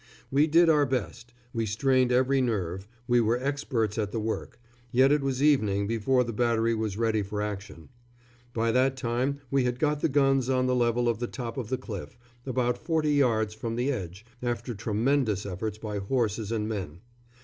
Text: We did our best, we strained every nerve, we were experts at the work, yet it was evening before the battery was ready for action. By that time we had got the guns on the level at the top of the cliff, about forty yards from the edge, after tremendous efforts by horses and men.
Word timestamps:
We 0.31 0.47
did 0.47 0.67
our 0.67 0.87
best, 0.87 1.31
we 1.53 1.67
strained 1.67 2.11
every 2.11 2.41
nerve, 2.41 2.87
we 3.07 3.21
were 3.21 3.37
experts 3.37 3.99
at 3.99 4.11
the 4.11 4.19
work, 4.19 4.59
yet 4.91 5.11
it 5.11 5.21
was 5.21 5.43
evening 5.43 5.85
before 5.85 6.23
the 6.23 6.33
battery 6.33 6.73
was 6.73 6.97
ready 6.97 7.21
for 7.21 7.39
action. 7.39 7.89
By 8.51 8.71
that 8.71 8.97
time 8.97 9.41
we 9.51 9.63
had 9.65 9.77
got 9.77 9.99
the 10.01 10.09
guns 10.09 10.49
on 10.49 10.65
the 10.65 10.73
level 10.73 11.07
at 11.07 11.19
the 11.19 11.27
top 11.27 11.55
of 11.55 11.69
the 11.69 11.77
cliff, 11.77 12.17
about 12.47 12.79
forty 12.79 13.13
yards 13.13 13.53
from 13.53 13.75
the 13.75 13.91
edge, 13.91 14.25
after 14.41 14.73
tremendous 14.73 15.45
efforts 15.45 15.77
by 15.77 15.99
horses 15.99 16.51
and 16.51 16.67
men. 16.67 17.01